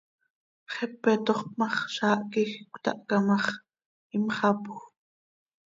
[0.73, 3.47] Xepe tooxp ma x, zaah quij cötahca ma x,
[4.15, 4.79] imxapjö.